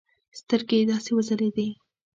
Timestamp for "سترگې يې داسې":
0.39-1.11